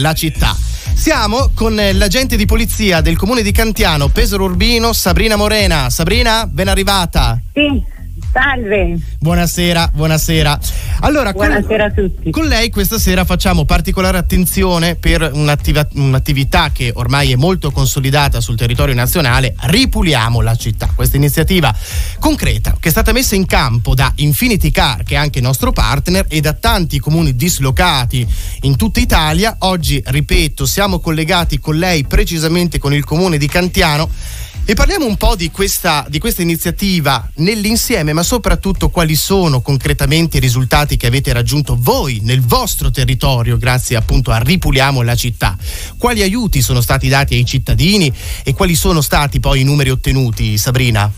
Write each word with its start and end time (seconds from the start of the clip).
la 0.00 0.12
città. 0.12 0.56
Siamo 0.92 1.52
con 1.54 1.76
l'agente 1.76 2.34
di 2.34 2.46
polizia 2.46 3.00
del 3.00 3.16
comune 3.16 3.42
di 3.42 3.52
Cantiano, 3.52 4.08
Pesaro 4.08 4.42
Urbino, 4.42 4.92
Sabrina 4.92 5.36
Morena. 5.36 5.88
Sabrina, 5.88 6.48
ben 6.48 6.66
arrivata. 6.66 7.40
Sì, 7.52 7.80
Salve. 8.32 8.98
Buonasera, 9.20 9.92
buonasera. 9.94 10.58
Allora, 11.00 11.32
buonasera 11.32 11.92
con, 11.92 12.04
a 12.04 12.08
tutti. 12.08 12.30
Con 12.30 12.46
lei 12.46 12.70
questa 12.70 12.98
sera 12.98 13.24
facciamo 13.24 13.64
particolare 13.64 14.18
attenzione 14.18 14.96
per 14.96 15.30
un'attività 15.32 16.70
che 16.72 16.92
ormai 16.94 17.32
è 17.32 17.36
molto 17.36 17.70
consolidata 17.70 18.40
sul 18.40 18.56
territorio 18.56 18.94
nazionale, 18.94 19.54
Ripuliamo 19.56 20.40
la 20.40 20.54
città. 20.56 20.90
Questa 20.94 21.16
iniziativa 21.16 21.74
concreta 22.18 22.76
che 22.78 22.88
è 22.88 22.90
stata 22.90 23.12
messa 23.12 23.34
in 23.34 23.46
campo 23.46 23.94
da 23.94 24.12
Infinity 24.16 24.70
Car, 24.70 25.02
che 25.02 25.14
è 25.14 25.18
anche 25.18 25.40
nostro 25.40 25.72
partner, 25.72 26.26
e 26.28 26.40
da 26.40 26.52
tanti 26.52 26.98
comuni 26.98 27.36
dislocati 27.36 28.26
in 28.62 28.76
tutta 28.76 29.00
Italia. 29.00 29.56
Oggi, 29.60 30.02
ripeto, 30.04 30.66
siamo 30.66 31.00
collegati 31.00 31.58
con 31.58 31.76
lei 31.76 32.04
precisamente 32.04 32.78
con 32.78 32.94
il 32.94 33.04
comune 33.04 33.38
di 33.38 33.48
Cantiano 33.48 34.08
e 34.66 34.72
parliamo 34.72 35.04
un 35.04 35.16
po' 35.16 35.36
di 35.36 35.50
questa, 35.50 36.06
di 36.08 36.18
questa, 36.18 36.40
iniziativa 36.40 37.28
nell'insieme, 37.36 38.14
ma 38.14 38.22
soprattutto 38.22 38.88
quali 38.88 39.14
sono 39.14 39.60
concretamente 39.60 40.38
i 40.38 40.40
risultati 40.40 40.96
che 40.96 41.06
avete 41.06 41.34
raggiunto 41.34 41.76
voi 41.78 42.20
nel 42.22 42.40
vostro 42.40 42.90
territorio 42.90 43.58
grazie 43.58 43.96
appunto 43.96 44.30
a 44.30 44.38
Ripuliamo 44.38 45.02
la 45.02 45.14
città. 45.14 45.56
Quali 45.98 46.22
aiuti 46.22 46.62
sono 46.62 46.80
stati 46.80 47.08
dati 47.08 47.34
ai 47.34 47.44
cittadini 47.44 48.10
e 48.42 48.54
quali 48.54 48.74
sono 48.74 49.02
stati 49.02 49.38
poi 49.38 49.60
i 49.60 49.64
numeri 49.64 49.90
ottenuti, 49.90 50.56
Sabrina? 50.56 51.12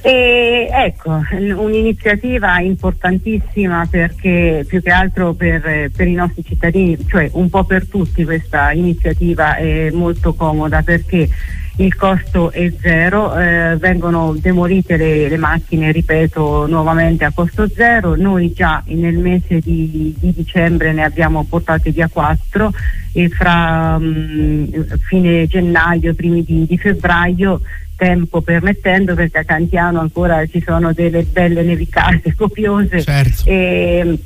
E 0.00 0.68
ecco, 0.70 1.20
un'iniziativa 1.32 2.60
importantissima 2.60 3.86
perché 3.90 4.64
più 4.66 4.82
che 4.82 4.90
altro 4.90 5.34
per, 5.34 5.90
per, 5.94 6.06
i 6.06 6.12
nostri 6.12 6.44
cittadini, 6.44 6.96
cioè 7.06 7.28
un 7.32 7.50
po' 7.50 7.64
per 7.64 7.86
tutti 7.86 8.24
questa 8.24 8.72
iniziativa 8.72 9.56
è 9.56 9.90
molto 9.90 10.32
comoda 10.32 10.82
perché 10.82 11.28
il 11.76 11.94
costo 11.96 12.52
è 12.52 12.72
zero, 12.80 13.36
eh, 13.36 13.76
vengono 13.78 14.34
demolite 14.38 14.96
le, 14.96 15.28
le, 15.28 15.36
macchine, 15.36 15.90
ripeto, 15.90 16.66
nuovamente 16.66 17.24
a 17.24 17.32
costo 17.34 17.68
zero, 17.68 18.14
noi 18.14 18.52
già 18.52 18.82
nel 18.86 19.16
mese 19.18 19.58
di, 19.58 20.14
di 20.18 20.32
dicembre 20.32 20.92
ne 20.92 21.02
abbiamo 21.02 21.44
portate 21.48 21.90
via 21.90 22.08
quattro 22.08 22.72
e 23.12 23.28
fra 23.28 23.98
mh, 23.98 24.04
mm, 24.04 24.72
fine 25.08 25.46
gennaio, 25.46 26.14
primi 26.14 26.44
di, 26.44 26.64
di 26.66 26.78
febbraio 26.78 27.60
tempo 27.96 28.40
permettendo 28.40 29.14
perché 29.14 29.38
a 29.38 29.44
Cantiano 29.44 30.00
ancora 30.00 30.44
ci 30.46 30.62
sono 30.64 30.92
delle 30.92 31.22
belle 31.22 31.62
nevicate 31.62 32.34
copiose 32.36 33.02
certo. 33.02 33.42
e, 33.46 34.18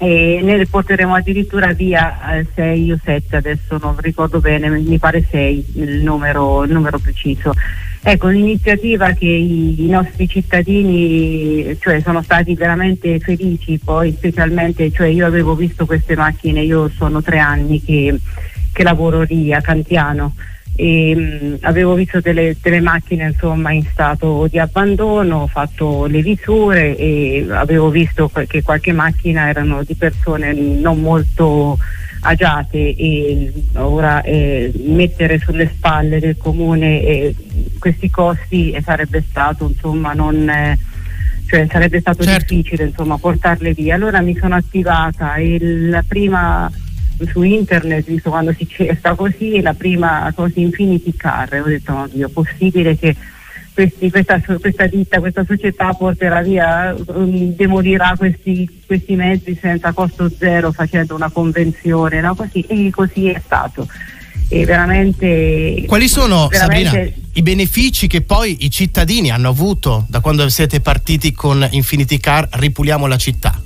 e 0.00 0.40
ne 0.42 0.64
porteremo 0.64 1.14
addirittura 1.14 1.72
via 1.72 2.44
6 2.54 2.88
eh, 2.88 2.92
o 2.92 2.98
7 3.02 3.36
adesso 3.36 3.78
non 3.80 3.96
ricordo 3.98 4.38
bene 4.38 4.68
mi 4.68 4.98
pare 4.98 5.26
6 5.28 5.66
il 5.74 6.02
numero, 6.02 6.62
il 6.62 6.72
numero 6.72 6.98
preciso. 6.98 7.52
Ecco 8.00 8.28
un'iniziativa 8.28 9.10
che 9.10 9.26
i, 9.26 9.84
i, 9.84 9.88
nostri 9.88 10.28
cittadini 10.28 11.76
cioè, 11.80 12.00
sono 12.00 12.22
stati 12.22 12.54
veramente 12.54 13.18
felici 13.18 13.80
poi 13.82 14.14
specialmente 14.16 14.92
cioè 14.92 15.08
io 15.08 15.26
avevo 15.26 15.56
visto 15.56 15.84
queste 15.84 16.14
macchine 16.14 16.62
io 16.62 16.88
sono 16.90 17.20
tre 17.20 17.40
anni 17.40 17.82
che, 17.82 18.16
che 18.72 18.82
lavoro 18.84 19.22
lì 19.22 19.52
a 19.52 19.60
Cantiano 19.60 20.34
e, 20.80 21.14
mh, 21.16 21.58
avevo 21.62 21.94
visto 21.94 22.20
delle, 22.20 22.56
delle, 22.62 22.80
macchine 22.80 23.26
insomma 23.26 23.72
in 23.72 23.84
stato 23.90 24.46
di 24.48 24.60
abbandono, 24.60 25.42
ho 25.42 25.46
fatto 25.48 26.06
le 26.06 26.22
visure 26.22 26.96
e 26.96 27.44
avevo 27.50 27.90
visto 27.90 28.30
che 28.46 28.62
qualche 28.62 28.92
macchina 28.92 29.48
erano 29.48 29.82
di 29.82 29.96
persone 29.96 30.52
non 30.52 31.00
molto 31.00 31.76
agiate 32.20 32.94
e 32.94 33.52
ora 33.74 34.22
eh, 34.22 34.72
mettere 34.86 35.40
sulle 35.40 35.68
spalle 35.68 36.20
del 36.20 36.36
comune 36.36 37.02
eh, 37.02 37.34
questi 37.78 38.08
costi 38.08 38.70
eh, 38.70 38.80
sarebbe 38.80 39.24
stato 39.28 39.68
insomma 39.68 40.12
non 40.14 40.48
eh, 40.48 40.78
cioè 41.46 41.66
sarebbe 41.70 42.00
stato 42.00 42.24
certo. 42.24 42.54
difficile 42.54 42.84
insomma 42.86 43.18
portarle 43.18 43.72
via 43.72 43.94
allora 43.94 44.20
mi 44.20 44.36
sono 44.36 44.56
attivata 44.56 45.36
e 45.36 45.58
la 45.60 46.04
prima 46.06 46.70
su 47.26 47.42
internet, 47.42 48.06
visto 48.06 48.30
quando 48.30 48.52
si 48.52 48.66
cerca 48.68 49.14
così, 49.14 49.60
la 49.60 49.74
prima 49.74 50.32
cosa 50.34 50.60
Infinity 50.60 51.14
Car, 51.16 51.62
ho 51.64 51.68
detto 51.68 51.92
no, 51.92 52.08
Dio, 52.08 52.28
possibile 52.28 52.96
che 52.96 53.16
questi, 53.78 54.10
questa, 54.10 54.40
questa, 54.40 54.86
ditta, 54.88 55.20
questa 55.20 55.44
società 55.46 55.92
porterà 55.92 56.42
via, 56.42 56.94
um, 57.06 57.54
demolirà 57.54 58.14
questi, 58.16 58.68
questi, 58.84 59.14
mezzi 59.14 59.56
senza 59.60 59.92
costo 59.92 60.28
zero 60.36 60.72
facendo 60.72 61.14
una 61.14 61.30
convenzione, 61.30 62.20
no? 62.20 62.34
così, 62.34 62.60
e 62.62 62.90
così 62.90 63.28
è 63.28 63.40
stato. 63.44 63.86
E 64.48 64.64
veramente, 64.64 65.84
Quali 65.86 66.08
sono, 66.08 66.48
veramente, 66.48 66.88
Sabrina, 66.88 67.12
i 67.34 67.42
benefici 67.42 68.08
che 68.08 68.22
poi 68.22 68.64
i 68.64 68.70
cittadini 68.70 69.30
hanno 69.30 69.50
avuto 69.50 70.06
da 70.08 70.18
quando 70.20 70.48
siete 70.48 70.80
partiti 70.80 71.32
con 71.32 71.64
Infinity 71.70 72.18
Car 72.18 72.48
Ripuliamo 72.50 73.06
la 73.06 73.16
città? 73.16 73.57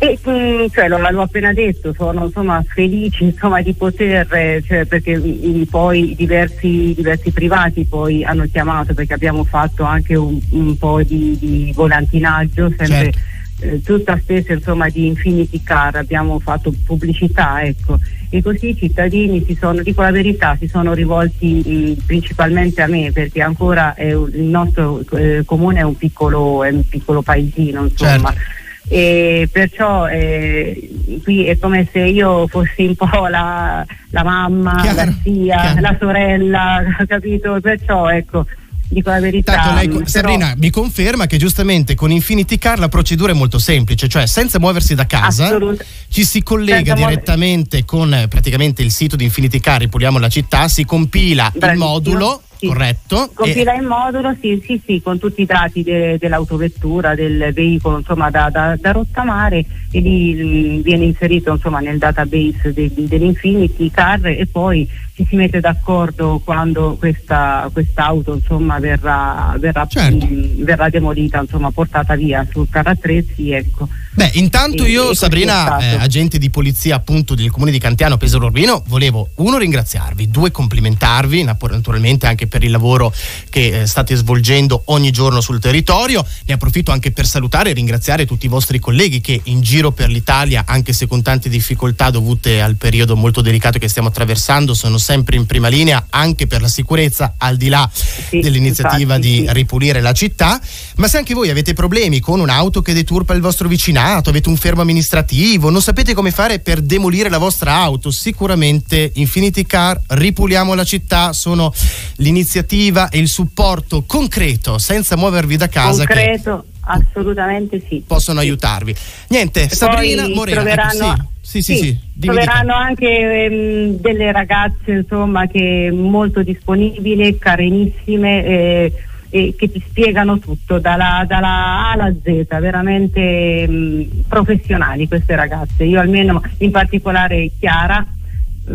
E 0.00 0.16
mm, 0.28 0.66
cioè, 0.72 0.86
lo, 0.86 0.98
l'ho 1.10 1.22
appena 1.22 1.52
detto, 1.52 1.92
sono 1.92 2.26
insomma, 2.26 2.64
felici 2.68 3.24
insomma, 3.24 3.60
di 3.62 3.74
poter, 3.74 4.62
cioè, 4.64 4.84
perché 4.86 5.18
mm, 5.18 5.62
poi 5.64 6.14
diversi, 6.16 6.92
diversi, 6.94 7.32
privati 7.32 7.84
poi 7.84 8.22
hanno 8.22 8.44
chiamato 8.44 8.94
perché 8.94 9.14
abbiamo 9.14 9.42
fatto 9.42 9.82
anche 9.82 10.14
un, 10.14 10.38
un 10.50 10.78
po' 10.78 11.02
di, 11.02 11.36
di 11.40 11.72
volantinaggio, 11.74 12.72
sempre 12.76 13.12
certo. 13.12 13.18
eh, 13.60 13.82
tutta 13.82 14.16
spesa 14.18 14.52
insomma, 14.52 14.88
di 14.88 15.08
Infinity 15.08 15.64
Car, 15.64 15.96
abbiamo 15.96 16.38
fatto 16.38 16.72
pubblicità, 16.84 17.60
ecco. 17.62 17.98
E 18.30 18.40
così 18.40 18.68
i 18.68 18.76
cittadini 18.76 19.42
si 19.44 19.56
sono, 19.58 19.82
dico 19.82 20.02
la 20.02 20.12
verità, 20.12 20.56
si 20.60 20.68
sono 20.68 20.92
rivolti 20.92 21.60
mh, 21.66 21.70
mm, 21.72 21.92
principalmente 22.06 22.82
a 22.82 22.86
me 22.86 23.10
perché 23.10 23.42
ancora 23.42 23.96
un, 23.98 24.30
il 24.32 24.42
nostro 24.42 25.00
eh, 25.16 25.42
comune 25.44 25.80
è 25.80 25.82
un 25.82 25.96
piccolo, 25.96 26.62
è 26.62 26.70
un 26.70 26.86
piccolo 26.86 27.20
paesino, 27.20 27.82
insomma. 27.82 28.32
Certo 28.32 28.56
e 28.88 29.48
perciò 29.52 30.06
eh, 30.08 30.88
qui 31.22 31.46
è 31.46 31.58
come 31.58 31.86
se 31.92 32.00
io 32.00 32.46
fossi 32.46 32.86
un 32.86 32.94
po' 32.94 33.26
la, 33.28 33.84
la 34.10 34.24
mamma, 34.24 34.80
chiaro, 34.80 34.96
la 34.96 35.14
zia, 35.22 35.60
chiaro. 35.60 35.80
la 35.80 35.96
sorella, 35.98 36.82
capito? 37.06 37.58
Perciò 37.60 38.08
ecco 38.08 38.46
dico 38.88 39.10
la 39.10 39.20
verità. 39.20 39.54
Tanto 39.54 39.74
lei, 39.74 39.88
però... 39.88 40.06
Sabrina, 40.06 40.54
mi 40.56 40.70
conferma 40.70 41.26
che 41.26 41.36
giustamente 41.36 41.94
con 41.94 42.10
Infinity 42.10 42.58
Car 42.58 42.78
la 42.78 42.88
procedura 42.88 43.32
è 43.32 43.34
molto 43.34 43.58
semplice, 43.58 44.08
cioè 44.08 44.26
senza 44.26 44.58
muoversi 44.58 44.94
da 44.94 45.06
casa 45.06 45.46
Assolut- 45.46 45.84
ci 46.08 46.24
si 46.24 46.42
collega 46.42 46.94
senza 46.94 47.06
direttamente 47.06 47.84
muover... 47.86 48.08
con 48.08 48.14
eh, 48.14 48.28
praticamente 48.28 48.82
il 48.82 48.90
sito 48.90 49.16
di 49.16 49.24
Infinity 49.24 49.60
Car, 49.60 49.80
ripuliamo 49.80 50.18
la 50.18 50.28
città, 50.28 50.68
si 50.68 50.84
compila 50.84 51.52
Bravissimo. 51.54 51.72
il 51.72 51.78
modulo 51.78 52.42
sì. 52.58 52.66
corretto. 52.66 53.30
Compila 53.32 53.74
e... 53.74 53.76
in 53.76 53.84
modulo, 53.84 54.36
sì, 54.40 54.62
sì, 54.64 54.80
sì, 54.84 55.00
con 55.02 55.18
tutti 55.18 55.42
i 55.42 55.46
dati 55.46 55.82
de, 55.82 56.18
dell'autovettura, 56.18 57.14
del 57.14 57.52
veicolo, 57.52 57.98
insomma, 57.98 58.30
da, 58.30 58.50
da, 58.50 58.76
da 58.78 58.92
rottamare 58.92 59.64
e 59.90 60.00
lì 60.00 60.34
mm, 60.34 60.80
viene 60.80 61.04
inserito 61.04 61.52
insomma, 61.52 61.80
nel 61.80 61.98
database 61.98 62.72
de, 62.72 62.90
dell'Infinity 62.94 63.90
Car 63.90 64.26
e 64.26 64.46
poi 64.50 64.88
ci 65.18 65.26
si 65.28 65.34
mette 65.34 65.58
d'accordo 65.58 66.40
quando 66.44 66.94
questa 66.96 67.68
quest'auto 67.72 68.34
insomma, 68.34 68.78
verrà, 68.78 69.56
verrà, 69.58 69.84
certo. 69.88 70.24
mh, 70.24 70.62
verrà 70.62 70.88
demolita, 70.88 71.40
insomma, 71.40 71.72
portata 71.72 72.14
via 72.14 72.46
sul 72.48 72.68
carrattrezzi. 72.70 73.50
Ecco. 73.50 73.88
Beh, 74.12 74.30
intanto 74.34 74.84
e, 74.84 74.90
io, 74.90 75.10
e 75.10 75.16
Sabrina, 75.16 75.78
eh, 75.78 75.96
agente 75.96 76.38
di 76.38 76.50
polizia 76.50 76.94
appunto 76.94 77.34
del 77.34 77.50
comune 77.50 77.72
di 77.72 77.80
Cantiano, 77.80 78.16
Pesaro 78.16 78.44
Urbino, 78.44 78.84
volevo 78.86 79.30
uno 79.36 79.58
ringraziarvi, 79.58 80.28
due 80.28 80.52
complimentarvi, 80.52 81.42
naturalmente 81.42 82.28
anche 82.28 82.46
per 82.46 82.62
il 82.62 82.70
lavoro 82.70 83.12
che 83.50 83.80
eh, 83.80 83.86
state 83.86 84.14
svolgendo 84.14 84.82
ogni 84.86 85.10
giorno 85.10 85.40
sul 85.40 85.58
territorio. 85.58 86.24
Ne 86.46 86.54
approfitto 86.54 86.92
anche 86.92 87.10
per 87.10 87.26
salutare 87.26 87.70
e 87.70 87.72
ringraziare 87.72 88.24
tutti 88.24 88.46
i 88.46 88.48
vostri 88.48 88.78
colleghi 88.78 89.20
che 89.20 89.40
in 89.44 89.62
giro 89.62 89.90
per 89.90 90.10
l'Italia, 90.10 90.62
anche 90.64 90.92
se 90.92 91.08
con 91.08 91.22
tante 91.22 91.48
difficoltà 91.48 92.10
dovute 92.10 92.60
al 92.60 92.76
periodo 92.76 93.16
molto 93.16 93.40
delicato 93.40 93.80
che 93.80 93.88
stiamo 93.88 94.08
attraversando, 94.08 94.74
sono 94.74 94.96
sempre 95.08 95.36
in 95.36 95.46
prima 95.46 95.68
linea 95.68 96.06
anche 96.10 96.46
per 96.46 96.60
la 96.60 96.68
sicurezza, 96.68 97.34
al 97.38 97.56
di 97.56 97.68
là 97.68 97.88
sì, 97.92 98.40
dell'iniziativa 98.40 99.14
infatti, 99.16 99.20
di 99.20 99.46
sì. 99.46 99.52
ripulire 99.52 100.00
la 100.00 100.12
città. 100.12 100.60
Ma 100.96 101.08
se 101.08 101.18
anche 101.18 101.34
voi 101.34 101.48
avete 101.48 101.72
problemi 101.72 102.20
con 102.20 102.40
un'auto 102.40 102.82
che 102.82 102.92
deturpa 102.92 103.34
il 103.34 103.40
vostro 103.40 103.68
vicinato, 103.68 104.30
avete 104.30 104.48
un 104.48 104.56
fermo 104.56 104.82
amministrativo, 104.82 105.70
non 105.70 105.80
sapete 105.80 106.14
come 106.14 106.30
fare 106.30 106.58
per 106.58 106.80
demolire 106.80 107.28
la 107.28 107.38
vostra 107.38 107.74
auto, 107.74 108.10
sicuramente 108.10 109.10
Infinity 109.14 109.64
Car, 109.64 110.00
ripuliamo 110.06 110.74
la 110.74 110.84
città, 110.84 111.32
sono 111.32 111.72
l'iniziativa 112.16 112.46
l'iniziativa 112.58 113.08
e 113.08 113.18
il 113.18 113.28
supporto 113.28 114.04
concreto 114.06 114.78
senza 114.78 115.16
muovervi 115.16 115.56
da 115.56 115.68
casa. 115.68 116.04
Concreto, 116.04 116.64
assolutamente 116.88 117.82
sì. 117.88 118.02
Possono 118.06 118.40
aiutarvi. 118.40 118.94
Niente, 119.28 119.64
e 119.64 119.68
Sabrina 119.68 120.28
Moreno. 120.28 120.60
Ecco, 120.60 120.60
troveranno, 120.60 121.12
ecco, 121.12 121.30
sì. 121.40 121.62
Sì, 121.62 121.62
sì, 121.62 121.76
sì. 121.76 121.98
Dimmi 122.12 122.34
troveranno 122.34 122.74
anche 122.74 123.06
ehm, 123.08 124.00
delle 124.00 124.32
ragazze 124.32 124.92
insomma 124.92 125.46
che 125.46 125.90
molto 125.92 126.42
disponibili, 126.42 127.38
carinissime. 127.38 128.44
Eh, 128.44 128.92
e 129.30 129.54
che 129.58 129.70
ti 129.70 129.82
spiegano 129.86 130.38
tutto 130.38 130.78
dalla, 130.78 131.22
dalla 131.28 131.48
A 131.48 131.90
alla 131.90 132.10
Z, 132.12 132.46
veramente 132.60 133.68
mh, 133.68 134.24
professionali 134.26 135.06
queste 135.06 135.36
ragazze. 135.36 135.84
Io 135.84 136.00
almeno 136.00 136.40
in 136.58 136.70
particolare 136.70 137.50
Chiara 137.58 138.06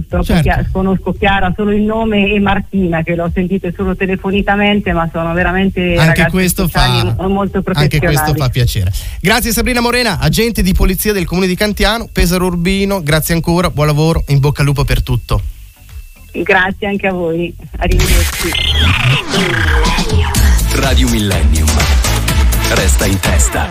certo. 0.10 0.42
Chiara, 0.42 0.68
conosco 0.72 1.14
Chiara 1.14 1.54
solo 1.56 1.72
il 1.72 1.82
nome 1.82 2.32
e 2.32 2.40
Martina 2.40 3.04
che 3.04 3.16
l'ho 3.16 3.30
sentito 3.34 3.72
solo 3.76 3.96
telefonicamente 3.96 4.92
ma 4.94 5.10
sono 5.12 5.34
veramente 5.34 5.96
anche 5.96 6.28
questo, 6.30 6.68
fa, 6.68 7.16
molto 7.28 7.62
anche 7.74 8.00
questo 8.00 8.34
fa 8.34 8.50
piacere. 8.50 8.92
Grazie 9.20 9.52
Sabrina 9.52 9.82
Morena 9.82 10.20
agente 10.20 10.62
di 10.62 10.74
polizia 10.74 11.14
del 11.14 11.26
comune 11.26 11.48
di 11.48 11.56
Cantiano 11.56 12.10
Pesaro 12.12 12.46
Urbino 12.46 13.02
grazie 13.02 13.34
ancora 13.34 13.70
buon 13.70 13.88
lavoro 13.88 14.24
in 14.28 14.40
bocca 14.40 14.62
al 14.62 14.68
lupo 14.68 14.84
per 14.84 15.04
tutto. 15.04 15.42
Grazie 16.32 16.88
anche 16.88 17.08
a 17.08 17.12
voi 17.14 17.54
arrivederci. 17.78 18.50
Radio 20.76 21.08
Millennium. 21.10 21.68
Resta 22.72 23.06
in 23.06 23.20
testa 23.20 23.70